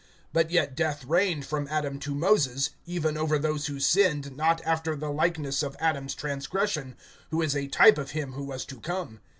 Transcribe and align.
(14)But 0.33 0.49
yet 0.49 0.75
death 0.75 1.05
reigned 1.05 1.45
from 1.45 1.67
Adam 1.69 1.99
to 1.99 2.15
Moses, 2.15 2.71
even 2.87 3.15
over 3.17 3.37
those 3.37 3.67
who 3.67 3.79
sinned 3.79 4.35
not 4.35 4.59
after 4.65 4.95
the 4.95 5.11
likeness 5.11 5.61
of 5.61 5.77
Adam's 5.79 6.15
transgression, 6.15 6.95
who 7.29 7.39
is 7.43 7.55
a 7.55 7.67
type 7.67 7.99
of 7.99 8.09
him 8.09 8.31
who 8.31 8.45
was 8.45 8.65
to 8.65 8.79
come. 8.79 9.19